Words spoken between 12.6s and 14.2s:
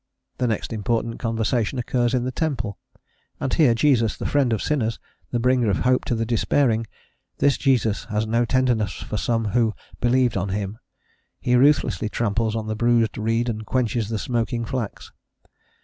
the bruised reed and quenches the